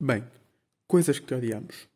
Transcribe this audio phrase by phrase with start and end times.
[0.00, 0.24] Bem,
[0.88, 1.88] coisas que odiamos.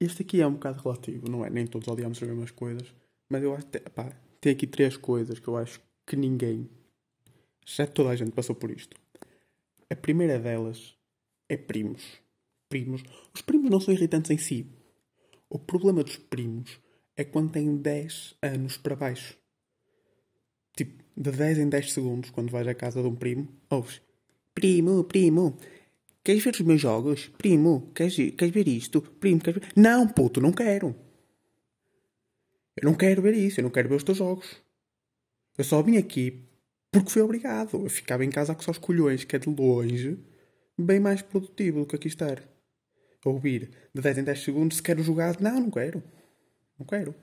[0.00, 1.50] Este aqui é um bocado relativo, não é?
[1.50, 2.94] Nem todos odiamos as mesmas coisas.
[3.28, 4.10] Mas eu acho que pá,
[4.40, 6.68] tem aqui três coisas que eu acho que ninguém,
[7.66, 8.96] já toda a gente passou por isto.
[9.90, 10.96] A primeira delas
[11.48, 12.02] é primos.
[12.68, 13.02] Primos.
[13.34, 14.66] Os primos não são irritantes em si.
[15.50, 16.80] O problema dos primos
[17.14, 19.36] é quando têm 10 anos para baixo.
[20.74, 24.00] Tipo, de 10 em 10 segundos, quando vais à casa de um primo, ouves:
[24.54, 25.58] Primo, primo,
[26.24, 27.28] queres ver os meus jogos?
[27.38, 29.00] Primo, queres, queres ver isto?
[29.00, 29.72] Primo, queres ver.
[29.76, 30.94] Não, puto, não quero.
[32.76, 34.56] Eu não quero ver isso, eu não quero ver os teus jogos.
[35.56, 36.48] Eu só vim aqui
[36.92, 37.82] porque fui obrigado.
[37.82, 40.18] Eu ficava em casa com só os colhões, que é de longe,
[40.78, 42.42] bem mais produtivo do que aqui estar.
[43.24, 45.40] A ouvir de 10 em 10 segundos se quero jogar.
[45.40, 46.02] Não, não quero.
[46.78, 47.14] Não quero.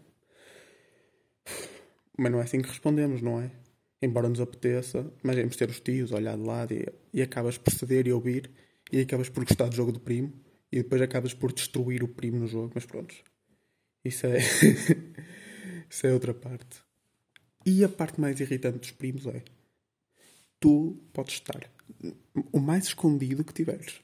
[2.18, 3.50] Mas não é assim que respondemos, não é?
[4.02, 7.74] Embora nos apeteça, mas vamos ter os tios, olhar de lado e, e acabas por
[7.74, 8.52] ceder e ouvir
[8.92, 10.34] e acabas por gostar do jogo do primo
[10.72, 13.16] e depois acabas por destruir o primo no jogo, mas pronto.
[14.04, 14.38] Isso é.
[15.90, 16.84] isso é outra parte.
[17.66, 19.44] E a parte mais irritante dos primos é.
[20.60, 21.70] Tu podes estar
[22.52, 24.02] o mais escondido que tiveres.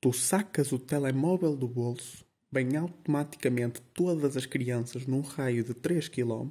[0.00, 6.08] Tu sacas o telemóvel do bolso, bem automaticamente todas as crianças num raio de 3
[6.08, 6.50] km.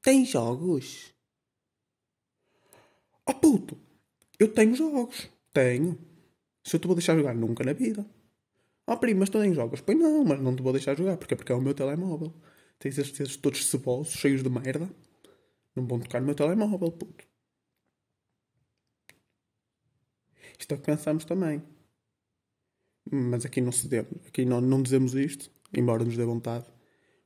[0.00, 1.12] Tem jogos?
[3.26, 3.78] Oh puto!
[4.38, 5.30] Eu tenho jogos.
[5.52, 5.98] Tenho.
[6.64, 8.06] Se eu te vou deixar jogar nunca na vida.
[8.86, 9.80] Oh primo, mas tu tens jogos?
[9.80, 12.32] Pois não, mas não te vou deixar jogar porque é porque é o meu telemóvel.
[12.78, 14.88] Tens estes todos cebosos, cheios de merda.
[15.74, 17.24] Não vão tocar no meu telemóvel, puto.
[20.58, 21.62] Isto é o que pensamos também.
[23.10, 24.26] Mas aqui não cedemos.
[24.26, 26.66] Aqui não, não dizemos isto, embora nos dê vontade.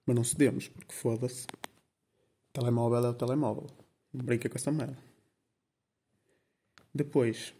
[0.06, 1.46] Mas não cedemos, porque foda-se.
[2.52, 3.66] Telemóvel é o telemóvel.
[4.12, 4.96] Brinca com essa merda.
[6.94, 7.52] Depois,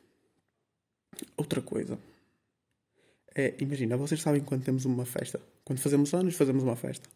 [1.37, 1.99] outra coisa.
[3.35, 5.41] É, imagina, vocês sabem quando temos uma festa.
[5.65, 7.09] Quando fazemos anos, fazemos uma festa.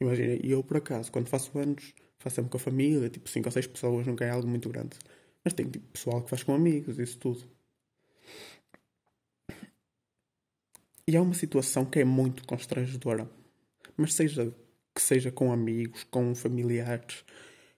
[0.00, 3.46] Imagina, e eu por acaso, quando faço anos, faço sempre com a família, tipo 5
[3.46, 4.96] ou 6 pessoas, nunca é algo muito grande.
[5.44, 7.44] Mas tem tipo pessoal que faz com amigos, isso tudo.
[11.08, 13.30] E é uma situação que é muito constrangedora.
[13.96, 14.52] Mas seja
[14.94, 17.22] que seja com amigos, com familiares,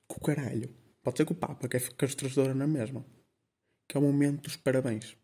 [0.06, 0.70] com o caralho.
[1.02, 3.04] Pode ser com o Papa, que é constrangedora na mesma.
[3.88, 5.16] Que é o momento dos parabéns.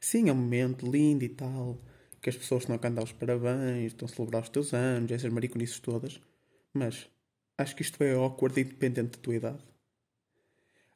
[0.00, 1.78] Sim, é um momento lindo e tal,
[2.20, 5.32] que as pessoas estão a cantar os parabéns, estão a celebrar os teus anos, essas
[5.32, 6.20] mariconices todas.
[6.72, 7.08] Mas
[7.58, 9.64] acho que isto é awkward independente da tua idade.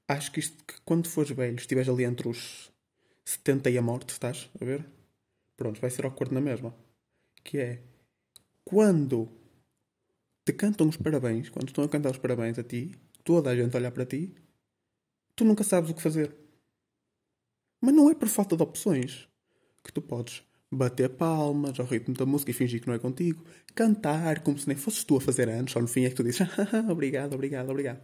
[0.08, 2.70] Acho que isto, que quando fores velho, estiveres ali entre os
[3.24, 4.84] 70 e a morte, estás a ver?
[5.56, 6.74] Pronto, vai ser awkward na mesma.
[7.44, 7.82] Que é
[8.64, 9.28] quando
[10.44, 13.76] te cantam os parabéns, quando estão a cantar os parabéns a ti, toda a gente
[13.76, 14.34] olhar para ti,
[15.36, 16.34] tu nunca sabes o que fazer.
[17.80, 19.28] Mas não é por falta de opções
[19.82, 23.44] que tu podes bater palmas ao ritmo da música e fingir que não é contigo,
[23.74, 26.22] cantar como se nem fosses tu a fazer antes, só no fim é que tu
[26.22, 26.46] dizes
[26.88, 28.00] obrigado, obrigado, obrigado.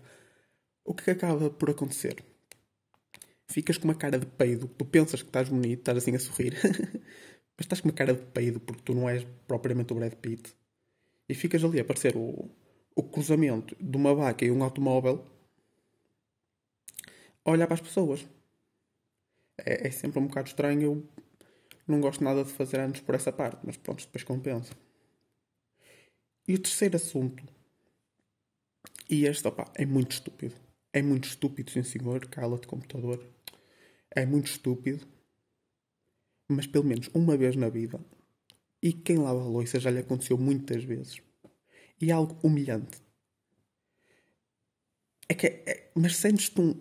[0.85, 2.25] O que acaba por acontecer?
[3.49, 6.55] Ficas com uma cara de peido, tu pensas que estás bonito, estás assim a sorrir,
[7.57, 10.53] mas estás com uma cara de peido porque tu não és propriamente o Brad Pitt.
[11.29, 12.51] E ficas ali a parecer o,
[12.95, 15.25] o cruzamento de uma vaca e um automóvel
[17.45, 18.27] a olhar para as pessoas.
[19.59, 20.83] É, é sempre um bocado estranho.
[20.83, 21.09] Eu
[21.87, 24.75] não gosto nada de fazer anos por essa parte, mas pronto, depois compensa.
[26.49, 27.43] E o terceiro assunto,
[29.09, 30.55] e este, opa, é muito estúpido.
[30.93, 33.25] É muito estúpido, sim senhor, cala-te computador.
[34.11, 35.07] É muito estúpido
[36.49, 38.01] mas pelo menos uma vez na vida,
[38.83, 41.21] e quem lava a louça já lhe aconteceu muitas vezes,
[42.01, 43.01] e é algo humilhante.
[45.29, 46.75] É que é, é mas sentes-te um,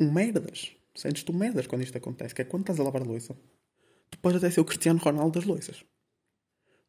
[0.00, 0.74] um merdas.
[0.94, 2.34] Sentes-te um merdas quando isto acontece.
[2.34, 3.36] Que é quando estás a lavar a louça.
[4.10, 5.84] Tu podes até ser o Cristiano Ronaldo das louças.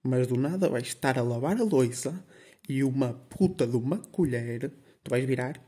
[0.03, 2.25] Mas do nada vais estar a lavar a louça
[2.68, 4.72] e uma puta de uma colher.
[5.03, 5.62] Tu vais virar.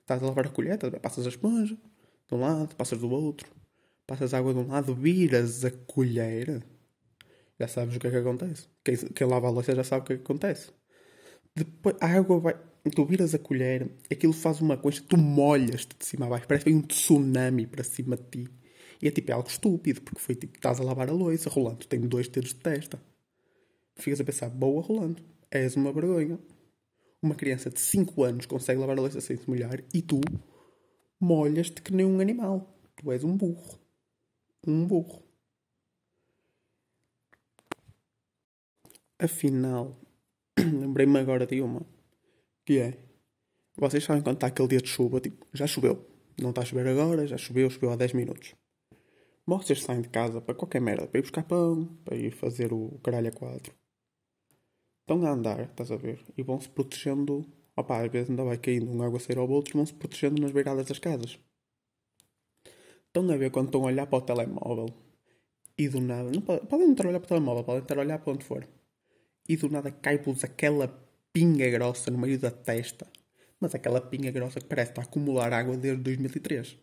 [0.00, 1.76] Estás a lavar a colher, passas a esponja
[2.28, 3.56] de um lado, passas do outro
[4.06, 6.62] passas água de um lado, viras a colher,
[7.58, 8.68] já sabes o que é que acontece.
[8.84, 10.72] Quem, quem lava a louça já sabe o que é que acontece.
[11.54, 12.56] Depois a água vai.
[12.94, 16.66] Tu viras a colher, aquilo faz uma coisa, tu molhas-te de cima a baixo, parece
[16.66, 18.50] que um tsunami para cima de ti.
[19.02, 21.86] E é tipo é algo estúpido, porque foi tipo, estás a lavar a louça, rolando,
[21.86, 23.00] tenho dois dedos de testa.
[23.96, 26.38] Ficas a pensar, boa rolando, és uma vergonha.
[27.20, 30.20] Uma criança de 5 anos consegue lavar a louça sem se molhar e tu
[31.20, 32.78] molhas-te que nem um animal.
[32.94, 33.86] Tu és um burro
[34.66, 35.22] um burro.
[39.18, 39.96] Afinal,
[40.58, 41.86] lembrei-me agora de uma.
[42.66, 42.98] Que é.
[43.78, 46.04] Vocês sabem quando está aquele dia de chuva, tipo, já choveu.
[46.36, 48.54] Não está a chover agora, já choveu, choveu há 10 minutos.
[49.46, 52.98] Vocês saem de casa para qualquer merda, para ir buscar pão, para ir fazer o
[53.04, 53.72] caralho a quatro.
[55.02, 56.20] Estão a andar, estás a ver?
[56.36, 57.46] E vão-se protegendo.
[57.76, 60.98] Opá, às vezes ainda vai caindo um aguaceiro ou outro, vão-se protegendo nas beiradas das
[60.98, 61.38] casas.
[63.06, 64.92] Estão a ver quando estão a olhar para o telemóvel
[65.78, 66.32] e do nada.
[66.32, 68.44] Não podem, não estar a olhar para o telemóvel, podem estar a olhar para onde
[68.44, 68.66] for.
[69.48, 71.05] E do nada cai-vos aquela
[71.36, 73.06] pinga grossa no meio da testa.
[73.60, 76.78] Mas aquela pinga grossa que parece estar a acumular água desde 2003.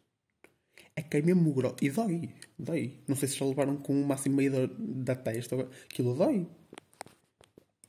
[0.96, 1.78] É que é mesmo grosso.
[1.82, 2.36] E dói.
[2.60, 3.04] Dói.
[3.08, 5.56] Não sei se já levaram com uma assim meio da, da testa.
[5.86, 6.48] Aquilo dói.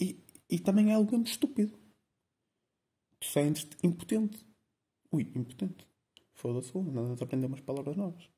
[0.00, 0.18] E,
[0.48, 1.78] e também é algo mesmo estúpido.
[3.20, 4.42] Tu sentes-te impotente.
[5.12, 5.86] Ui, impotente.
[6.32, 8.30] Foda-se, nós aprendemos palavras novas.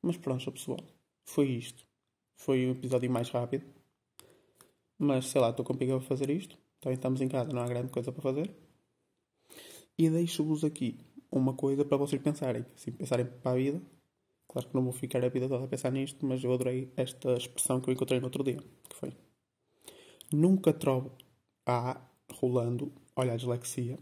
[0.00, 0.80] Mas pronto, pessoal.
[1.26, 1.86] Foi isto.
[2.38, 3.75] Foi o episódio mais rápido.
[4.98, 6.56] Mas sei lá, estou com a fazer isto.
[6.80, 8.50] Também estamos em casa, não há grande coisa para fazer.
[9.98, 10.98] E deixo-vos aqui
[11.30, 12.64] uma coisa para vocês pensarem.
[12.74, 13.82] Assim, pensarem para a vida.
[14.48, 17.34] Claro que não vou ficar a vida toda a pensar nisto, mas eu adorei esta
[17.36, 18.58] expressão que eu encontrei no outro dia.
[18.88, 19.12] Que foi:
[20.32, 21.12] Nunca troco
[21.66, 22.00] a
[22.32, 23.98] rolando, olha a dislexia.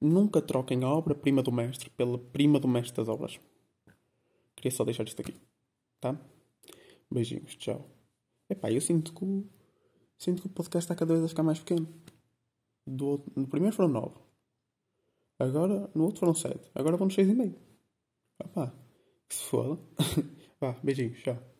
[0.00, 3.40] Nunca troquem a obra-prima do mestre pela prima do mestre das obras.
[4.54, 5.34] Queria só deixar isto aqui.
[6.00, 6.18] Tá?
[7.10, 7.95] Beijinhos, tchau.
[8.48, 9.44] Epá, eu sinto que o,
[10.16, 11.88] sinto que o podcast está cada vez a ficar mais pequeno.
[12.86, 14.14] Do, no primeiro foram 9.
[15.38, 16.70] Agora, no outro foram 7.
[16.74, 17.54] Agora vamos 6,5.
[18.40, 18.72] Epá,
[19.28, 19.80] que se foda.
[20.60, 21.55] Vá, beijinhos, tchau.